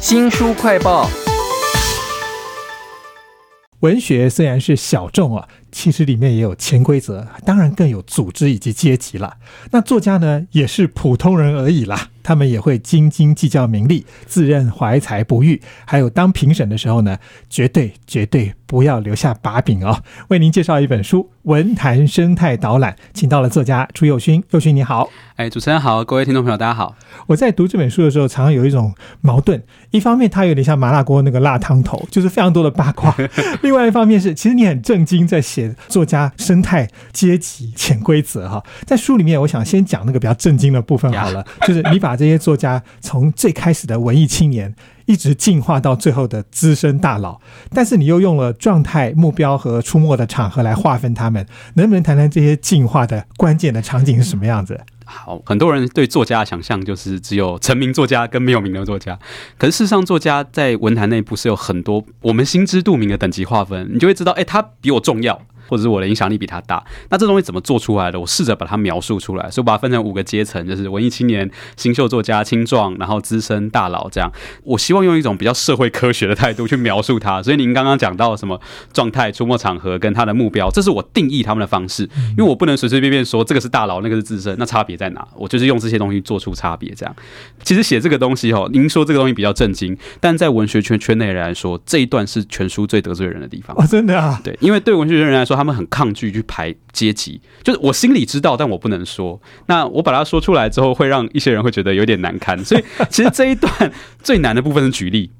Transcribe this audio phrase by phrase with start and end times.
[0.00, 1.08] 新书快报。
[3.80, 9.38] 文学虽然是小众啊，其实里面也有潜规则，当然更有组织以及阶级了。
[9.72, 15.60] 那作家呢，也是普通人而已啦，他们也会斤斤计较名利，自认怀才不遇。
[15.84, 20.02] 还有当评审的时候呢，绝对绝对不要留下把柄哦。
[20.28, 24.42] 为您介绍一本书《文坛生态导览》，请到了作家朱佑勋。
[24.50, 26.94] 佑勋你好，哎，主持人好，各位听众朋友大家好。
[27.26, 33.12] 我在读这本书的时候，常常有一种矛盾，一方面它有点像麻辣锅那个辣汤头，就是非常多的八卦；
[33.62, 38.62] 另外一方面是，其实你很正经在写作家生态、阶级、潜规则哈。
[38.86, 44.74] 在书里面，我想先讲那个比较震惊的部分好了，就是你把把这些作家从最开始的文艺青年，
[45.06, 47.40] 一直进化到最后的资深大佬，
[47.70, 54.78] 但是你又用了状态、目标和出没的场合来划分他们，能不能谈谈这些进化的关键的场景是什么样子？
[55.06, 59.18] 好，很多人对作家的想象就是只有成名作家跟没有名的作家，
[59.56, 65.40] 可是事实上，作家在文坛内部是有很多我们心知肚明的等级划分，你就会知道，哎，他比我重要。
[65.68, 68.18] 或者是我的影响力比他大，那这东西怎么做出来的？
[68.18, 74.30] 我试着把它描述出来，所以我把它分成五个阶层，就是文艺青年、新秀作家、青壮，然后资深大佬这样。
[74.64, 77.42] 我希望用一种比较社会科学的态度去描述它。
[77.42, 78.60] 所以您刚刚讲到什么
[78.92, 85.26] 状态、出没场合跟他的目标，这是我定义他们的方式，因为我不能随随便便说这个是大佬，那个是资深，那差别在哪？
[85.36, 86.92] 我就是用这些东西做出差别。
[86.94, 87.16] 这样，
[87.62, 95.52] 其实写这个东西哦，您说这个东西比较震惊，但在文学圈圈内人来说，这一段是全书最得罪人的地方哦，真的啊，对，因为对文学圈人来说。
[95.52, 99.40] 他们很抗拒去排阶级，就是我心里知道，但我不能说。
[99.66, 102.62] 那我把它说出来之后，会让一些人会觉得有点难堪。
[102.64, 103.70] 所以， 其实这一段
[104.22, 105.30] 最难的部分是举例，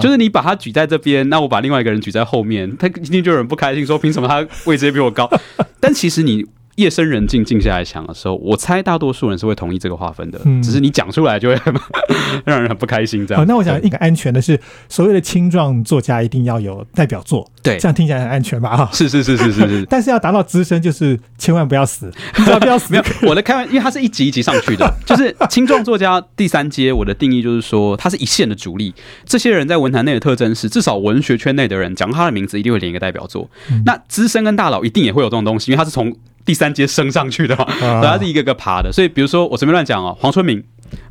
[0.00, 5.30] 就是你把它举在这边，那我把另外一个人举在后面，他一定就有人不开心，说凭什么他位置比我高？
[5.80, 6.46] 但其实你。
[6.78, 10.40] 夜深人静，静下来想的时候，我猜大多数人是会同意这个划分的。
[10.44, 11.60] 嗯，只是你讲出来就会
[12.46, 13.26] 让人很不开心。
[13.26, 18.76] 这样，那我想一个安全的是，所谓的青壮作家一定要有代表作，对，这样听起来很安全吧？
[18.76, 19.86] 哈，是是是是是是。
[19.90, 22.12] 但是要达到资深，就是千万不要死，
[22.60, 22.92] 不要死。
[22.92, 26.92] 没有，我的开玩笑，因为它是一级一级上去的，就是青壮作家第三阶。
[26.92, 28.94] 我的定义就是说，他是一线的主力。
[29.24, 33.50] 这些人在文坛内的特征是，至少文学圈内的人讲他的名字，一定会连一个代表作。
[33.84, 36.14] 那资深跟大佬一定也会有这种东西，因为他是从。
[36.48, 37.66] 第三阶升上去的嘛，
[38.00, 40.64] 他是一个个爬的，所以比如说我随便乱讲哦，黄春明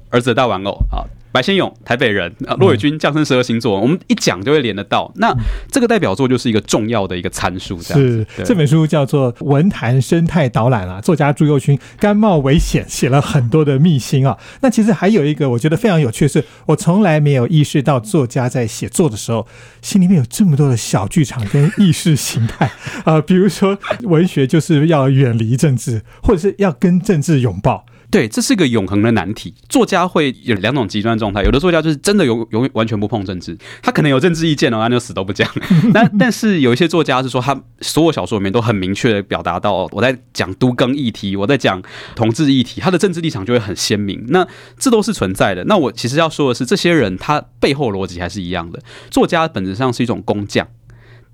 [0.10, 1.06] 儿子的大玩偶啊。
[1.32, 5.12] 白先勇，台北人啊，骆伟军降生十二星座，我们一讲就会连得到。
[5.16, 5.36] 那
[5.72, 14.38] 这个代表作就是一个重要的一个参数，是这本书叫做《文坛生态导览》啊，作家朱佑勋甘冒危险写了很多的秘辛啊。
[14.62, 19.46] 那其实还有一个我觉得非常有趣，是我从来没有意识到作家在写作的时候，
[19.82, 22.72] 心里面有这么多的小剧场跟意识形态
[23.04, 23.22] 啊。
[23.28, 27.86] 比如说，文学就是要远离政治，或者是要跟政治拥抱。
[28.10, 29.54] 对，这是一个永恒的难题。
[29.68, 35.50] 作家会有两种极端状态，有的作家就是真的永永远完全不碰政治，他可能有政治意见哦，他就死都不讲。
[35.94, 41.82] 但但是有一些作家是说，他所有小说里面都很明确的表达到，我在讲都更议题，我在讲
[42.16, 44.24] 同志议题，他的政治立场就会很鲜明。
[44.30, 44.48] 那
[44.80, 45.66] 这都是存在的。
[45.66, 48.82] 那我其实要说的是，这些人他背后逻辑还是一样的。
[49.10, 50.66] 作家本质上是一种工匠。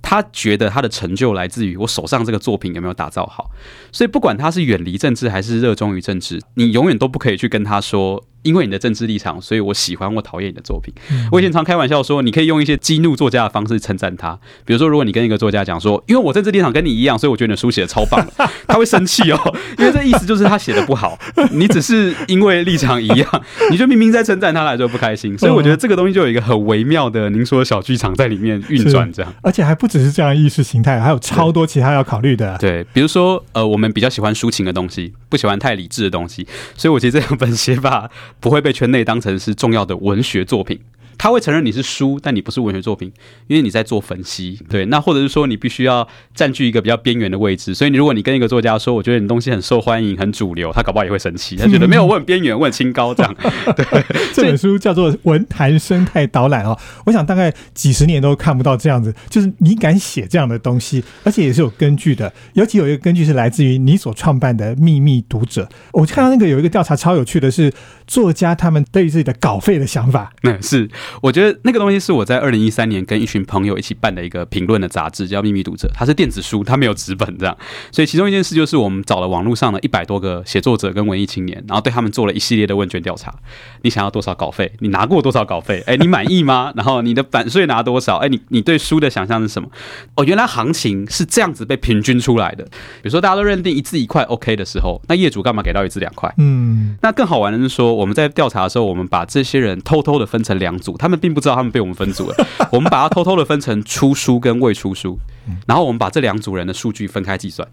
[0.03, 3.49] 他觉得他的成就来自于我手上这个作品有没有打造好，
[3.91, 8.23] 所以不管他是远离政治还是热衷于政治，你永远都不可以去跟他说。
[8.43, 10.93] 因为你的政治立场，所以我喜欢或讨厌你的作品。
[11.31, 14.37] 我以前常开玩笑说，你可以用一些激怒作家的方式称赞他。
[14.65, 18.25] 比如说，如果你跟一个作家讲说，因为我政治立场跟你一样，所以我觉得你的书写的超棒，
[18.67, 21.17] 他会生气哦，因为这意思就是他写的不好。
[21.51, 25.37] 你只是因为立场一样，你就明明在称赞他来就不开心。
[25.37, 29.33] 所以我觉得这个东西就有一个很微妙的您说的小剧场在里面运转，这样。
[29.41, 32.57] 而且还不只是这样意识形态，还有超多其他要考虑的。
[32.59, 36.45] 对，比如说呃，我们比较喜欢抒情的东西，不喜欢太理智的东西，
[36.75, 38.09] 所以我觉得这两本写法
[38.43, 39.23] 不会被圈内当。
[39.23, 40.77] 成是重要的文学作品。
[41.15, 43.09] 他会承认你是书，但你不是文学作品，
[43.45, 44.59] 因为你在做分析。
[44.67, 47.73] 对，那或者是说你必须要占据一个比较边缘的位置。
[47.73, 53.33] 所以，你如果你跟一个作家说，我觉得你东西很受欢迎、很主流，他搞不好也会生气，他觉得 没有我很边缘、我很清高这样。
[53.77, 53.85] 对，
[54.33, 62.33] 这本书叫做《文坛生态导览》哦，我想大概几十年都看不到这样子，就是你敢写这样的东西，而且也是有根据的。
[62.53, 65.69] 尤其有一个根据是来自于你所创办的秘密读者。
[65.91, 67.71] 我看到那个有一个调查超有趣的是，
[68.13, 70.31] 作家他们对于自己的稿费的想法。
[70.44, 70.88] 那是。
[71.21, 77.57] 我觉得那个东西是我在二零一三年跟一群朋友一起办的一个评论的杂志，叫《秘密读者》，它是电子书，它没有纸本这样。
[77.92, 83.33] 所以其中一件事就是我们找了网络上的一百多个写作者跟文艺青年，然后对他们做了一系列的问卷调查。
[83.81, 84.71] 你想要多少稿费？
[84.80, 85.83] 你拿过多少稿费？
[85.88, 86.71] 哎，你满意吗？
[86.77, 88.18] 然后你的版税拿多少？
[88.18, 89.68] 哎，你你对书的想象是什么？
[90.16, 92.63] 哦，原来行情是这样子被平均出来的。
[92.66, 96.31] 比如说大家都认定一字一块 OK 的时候，那业主干嘛给到一字两块？
[96.38, 102.35] 嗯，那更好玩的是说，我我们在调查的时候，我们把这些人偷偷的分成两组，他们并不知道他们被我们分组了。
[102.69, 105.17] 我们把它偷偷的分成出书跟未出书，
[105.65, 107.65] 然后我们把这两组人的数据分开计算，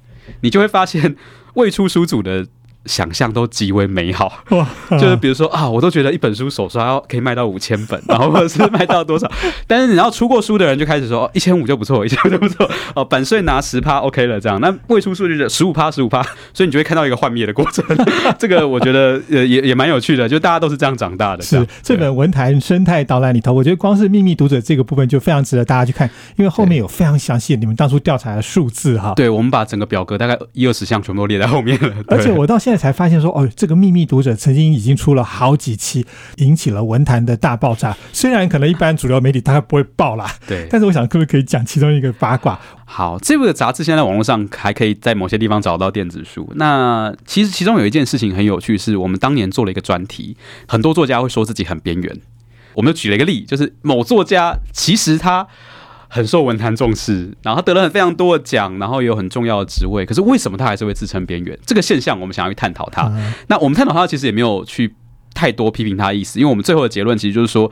[0.43, 1.17] 你就会发现
[1.55, 2.47] 未出书组的。
[2.87, 4.33] 想象都极为美好，
[4.93, 9.31] 就是比如说啊，我都觉得一本书手刷要可以卖到五千本，然后或者是卖到多少？
[9.67, 14.61] 但是你要出过书的人就开始说，一千五就不错，一千五就不错 哦，版税拿十趴 OK 了，这样。
[14.61, 16.23] 那未出数据的十五趴，十五趴，
[16.55, 17.85] 所以你就会看到一个幻灭的过程。
[18.39, 21.43] 这个我觉得呃也也蛮有趣的，就大家都是这样长大的。
[21.43, 29.13] 是这本文坛生态导览里头，我觉得光是秘密读者这个部分就非常值得大家去看，因为后面有非常详细的你们当初调查的数字哈。
[29.15, 31.95] 对，我们把整个表格大概一二十项全部都列在后面了。
[32.09, 33.49] 而且我到现在才发现说，哦。
[33.57, 36.07] 这个秘密读者曾经已经出了好几期，
[36.37, 37.97] 引起了文坛的大爆炸。
[38.13, 42.61] 虽然可能一般主流媒体大概不会报啦，对，但是我想可不可以讲其中一个八卦？
[42.85, 46.49] 好，这部的杂志现在网络上还可以在某些地方找到电子书。
[46.55, 50.37] 那其实其中有一件事情很有趣，是我们当年做了一个专题，
[50.69, 52.17] 很多作家会说自己很边缘。
[52.75, 55.49] 我们就举了一个例，就是某作家其实他。
[56.13, 60.05] 很受文坛重视，然后他得了很非常多的奖，然后也有很重要的职位。
[60.05, 61.57] 可是为什么他还是会自称边缘？
[61.65, 63.11] 这个现象我们想要去探讨他。
[63.47, 64.93] 那我们探讨他其实也没有去
[65.33, 67.71] 太多批评他的意思，因为我们最后的结论其实就是说，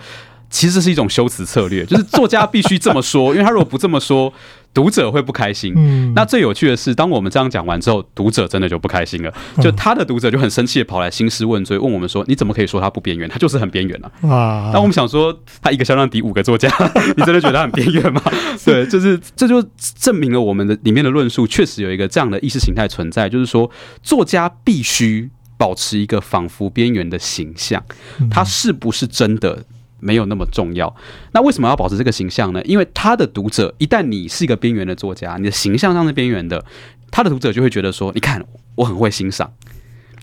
[0.49, 4.33] 其实是一种修辞策略，就是作家必须这么说，因为他如果不这么说。
[4.79, 5.75] 读者会不开心。
[5.77, 9.35] 嗯，那最有趣的是，当我们这样讲完之后，读者真的就不开心了。
[9.61, 13.29] 就他的读者就很生气的跑来兴师问罪，问我们说：“你怎么可以说他不边缘？
[13.29, 14.71] 他就是很边缘啊！”啊！
[14.73, 16.71] 那我们想说，他一个销量抵五个作家，
[17.17, 18.23] 你真的觉得他很边缘吗？
[18.65, 19.61] 对，就是这就
[19.99, 23.69] 证明了我们的里面的论述确实有一个这样的意识形态存在，就是说，
[24.01, 27.85] 作家必须保持一个仿佛边缘的形象，
[28.31, 29.65] 他是不是真的？
[30.01, 30.95] 没有那么重要。
[31.33, 32.63] 那为什么要保持这个形象呢？
[32.65, 36.65] 因为他的读者一旦你是一个边缘的作家，你的形象上是边缘的，
[37.11, 39.53] 他的读者就会觉得说：你看，我很会欣赏，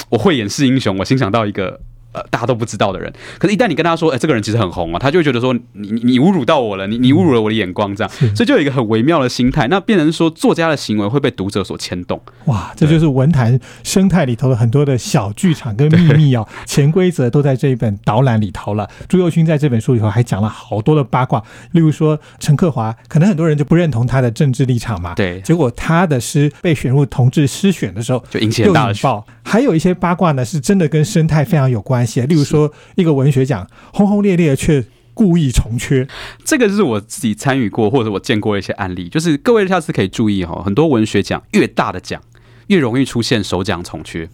[0.09, 1.81] 我会演示英雄，我欣赏到一个。
[2.15, 12.21] 呃，大家都不知道的人，可是，一旦你跟他说，哎，这个人其实很红啊，他就会觉得说，你你你侮辱到我了，你你侮辱了我的眼光，这样，所以就有一个很微妙的心态，那变成说，作家的行为会被读者所牵动。
[12.45, 18.89] 哇，这就是文坛生态里头的很多的小剧场跟秘密哦， 潜规则都在这一本导览里头了。
[19.09, 29.25] 朱佑勋在这本书里头还讲了好多的八卦，例如说陈克华，可能很多人就不认同他的政治立场嘛，对，结果他的诗被选入同志诗选的时候，就引起很大的爆。
[29.43, 32.04] 还有一些八卦呢，是真的跟生态非常有关。
[32.25, 36.07] 例如说，一个文学奖轰轰烈烈却故意重缺，
[36.43, 39.07] 这个是我自己参与过或者我见过一些案例。
[39.09, 42.21] 就是各位下次可以注意哈，很多文学奖越大的奖
[42.67, 44.27] 越容易出现首奖重缺，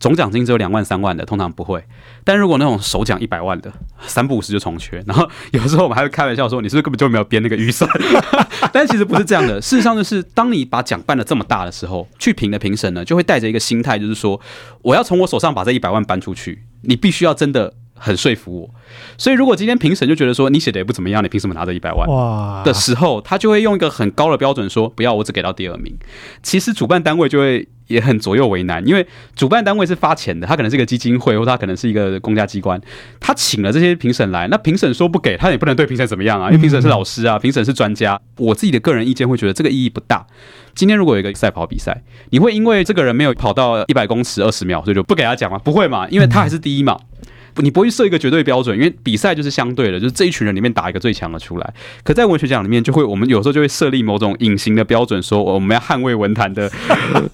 [0.00, 1.84] 总奖金只有两万三万的通常不会，
[2.24, 3.72] 但如果那种首奖一百万的
[4.06, 5.02] 三不五十就重缺。
[5.06, 7.88] 然后有时候我们还会开玩笑说，你是不是根本就没有编那个预算？
[8.72, 9.60] 但其实不是这样的。
[9.60, 14.40] 事实上就是，当你把奖办的这么大的时候，去评的评审呢，就会带着一个心态，就是说，
[14.82, 16.64] 我要从我手上把这一百万搬出去。
[16.82, 18.70] 你必须要真的很说服我，
[19.16, 22.08] 所以如果今天评审就觉得说你写的也不怎么样，你凭什么拿这一百万？
[22.08, 22.62] 哇！
[22.64, 25.96] 的时候，他就会用一个很高的标准说不要，我只给到第二名。
[26.42, 32.80] 其实主办单位就会也很左右为难，因为主办单位是发钱的，他可能是一个基金会，或他可能是一个公家机关，
[33.20, 38.20] 他请了这些评审来，那评审说不给他也不能对评审怎么样啊，因为评审是老师啊，评审是专家。
[38.36, 40.26] 我自己的个人意见会觉得这个意义不大。
[40.74, 45.58] 今天如果有一个赛跑比赛，你会因为这个人没有跑到一百公尺二十秒，所以就不给他讲吗？
[45.58, 46.96] 不会嘛，因为他还是第一嘛。
[47.58, 51.74] 你不会设一个绝对标准，因为比赛就是相对的，就是这一群人里面打一个最强的出来。
[52.02, 56.70] 可在文学奖里面，就会我们有时候就会设立某种隐形的标准，说我们要捍卫文坛的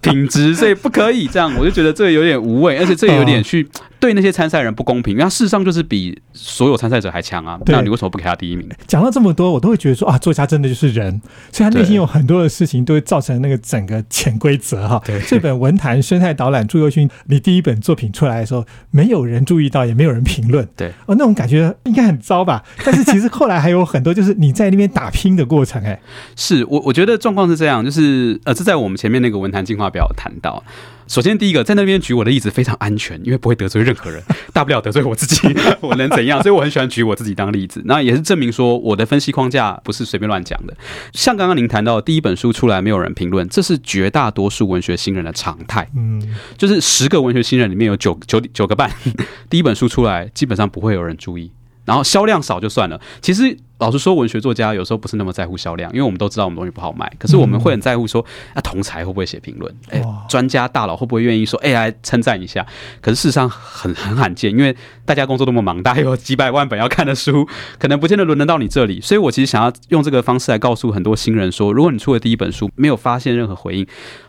[0.01, 1.53] 品质，所以不可以这样。
[1.59, 3.67] 我就觉得这有点无谓，而且这有点去
[4.05, 7.59] 对那些参赛人不公平，因为他事实上就是比所有参赛者还强啊。
[7.67, 8.69] 那你为什么不给他第一名？
[8.87, 11.21] 讲了这么多，我都会觉得说啊，作家真的就是人，
[11.53, 15.03] 所以他内心有很多的事情都会造成那个整个潜规则哈。
[15.27, 20.15] 这本文坛生态导览，朱佑勋，你第一本作品出来的时候，没有人注意到，也没有。
[20.15, 22.63] 人评论对哦，那种感觉应该很糟吧？
[22.87, 25.83] 但是其实后来还有很多，就是你在那边打拼的过程。
[25.83, 26.01] 哎，
[26.37, 30.63] 是我我觉得状况是这样，就是呃，这在我们前面那个文坛进化表谈到。
[31.07, 34.23] 首先，第一个在那边举我的例子非常安全，因为不会得罪任何人，
[34.53, 35.41] 大不了得罪我自己，
[35.81, 36.43] 我能怎样？
[36.43, 40.77] 所以我很喜欢举我自己当例子，那也是证明说我的分析框架不是随便乱讲的。
[41.13, 45.89] 像刚刚您谈到第一本书出来没有人评论，这是绝大多数文学新人的常态。
[45.97, 46.21] 嗯，
[46.57, 48.91] 就是十个文学新人里面有九九九个半，
[49.49, 51.51] 第一本书出来基本上不会有人注意。
[51.85, 52.99] 然后销量少就算了。
[53.21, 57.13] 其实老实说，文学作家有时候不是那么在乎销量，因为我们都知道我们东西不好卖。
[57.19, 59.75] 可是我们会很在乎说，啊，同才会不会写评论？
[59.91, 62.65] 哎，专家大佬会不会愿意说，哎，来称赞一下？
[63.01, 67.47] 可是事实上很很罕见，因为大家工作那么忙，大家有几百万本要看的书，
[67.79, 69.01] 可能不见得轮得到你这里。
[69.01, 73.87] 所以我其实想要用这个方式来告诉很多新人说，如果你出了第一本书没有发现任何回应，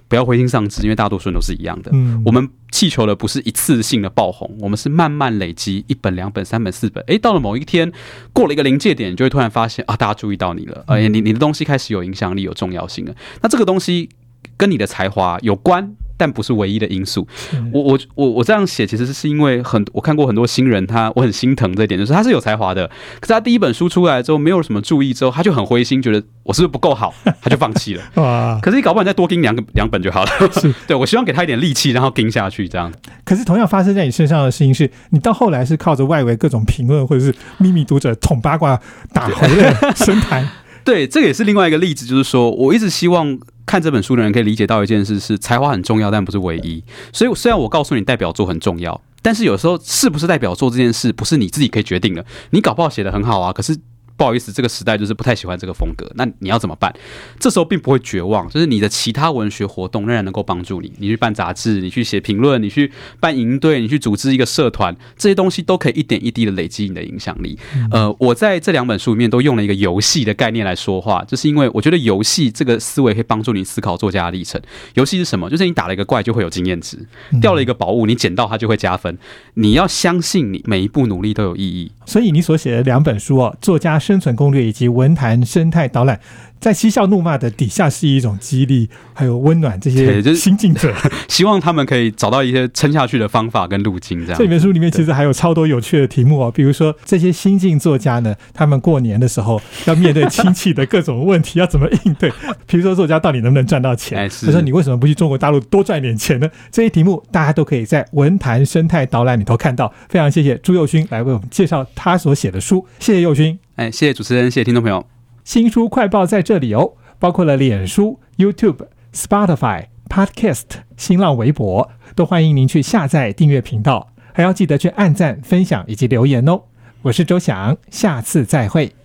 [0.07, 1.91] 不要灰心丧志，因为大多数人都是一样的。
[1.93, 7.03] 嗯我们气球的不是一次性的爆红，我们是慢慢累积一本、两本、三本、四本。
[7.07, 7.91] 诶，到了某一天，
[8.33, 13.13] 过了一个临界点，你就会突然发现啊，大家注意到你了，哎，你你的东西开始有影响力、有重要性了。
[13.41, 14.09] 那这个东西
[14.55, 15.93] 跟你的才华有关。
[16.17, 17.27] 但不是唯一的因素。
[17.71, 22.87] 我我我我这样写，其实是因为很我看过很多新人，他我很心疼这一点，就是他是有才华的，
[23.19, 28.03] 可是他第一本书出来之后，没有什么注意之后，他就很灰心，觉得我是不是不够好，他就放弃了。
[28.15, 28.59] 哇！
[28.61, 30.29] 可是你搞不好你再多盯两个两本就好了。
[30.61, 32.91] 是 对我希望给他一点力气，然后盯下去，这样。
[33.23, 38.79] 可是同样发生在你身上的事情是，你到后来是靠着外围各种评论或者是秘密读者捅八卦
[39.13, 40.47] 打回了 神坛。
[40.83, 43.39] 对，这个也是另外一个例子，就是说我一直希望
[43.75, 46.81] 看这本书的人可以理解到一件事：是才华很重要，但不是唯一。
[47.11, 52.25] 所以虽然我告诉你代表作很重要，但是有时候是不是代表作这件事，不是你自己可以决定的。
[52.51, 53.77] 你搞不好写的很好啊，可是。
[54.17, 56.93] 不好意思，这个时代就是不太喜欢这个风格，那你要怎么办？
[57.39, 60.91] 这时候并不会绝望，就是你的其他文学活动仍然能够帮助你。
[60.97, 67.57] 你去办杂志，你去写评论，你去办营队，你去组织一个社团，这些东西都可以一点一滴的累积你的影响力。
[67.91, 74.61] 呃，我在这两本书里面都用了一个游戏的概念来说话，就是因为我觉得游戏这个思维可以帮助你思考作家的历程。
[74.93, 75.49] 游戏是什么？
[75.49, 76.97] 就是你打了一个怪就会有经验值，
[77.41, 79.17] 掉了一个宝物，你捡到它就会加分。
[79.55, 81.91] 你要相信你每一步努力都有意义。
[82.05, 86.17] 所以你所写的两本书啊，《作家生存攻略》以及《文坛生态导览》，
[86.59, 90.93] 在嬉笑怒骂的底下是一种激励，还有温暖这些新进者。
[91.27, 94.47] 希望他们可以找到一些撑下去的方法跟路径，这样这。
[94.47, 102.31] 本书里面其实还有超多有趣的题目哦，比如说这些新晋作家呢，他们过年的时候要面对亲戚的各种问题，要怎么应对？
[102.67, 104.29] 比如说作家到底能不能赚到钱？
[104.29, 106.47] 他说你为什么不去中国大陆多赚点钱呢？
[106.71, 109.91] 这些题目大家都可以在文坛生态导览里头看到。
[110.07, 113.64] 非常谢谢朱佑勋来为我们介绍他所写的书，谢谢佑勋。
[113.75, 115.05] 哎，谢谢主持人，谢谢听众朋友。
[115.43, 120.63] 新书快报在这里哦，包括了脸书、YouTube、Spotify、Podcast、
[120.95, 126.61] 新浪微博，都欢迎您去下载订阅频道，还要记得去按赞、分享以及留言哦。
[127.01, 128.95] 我是周翔，下次再会。